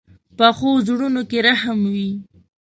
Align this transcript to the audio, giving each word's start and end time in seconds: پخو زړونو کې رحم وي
پخو 0.37 0.69
زړونو 0.85 1.21
کې 1.29 1.39
رحم 1.47 1.79
وي 1.93 2.09